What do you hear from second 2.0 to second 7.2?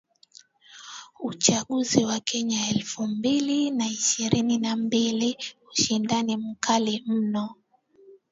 wa Kenya elfu mbili na ishirini na mbili: ushindani mkali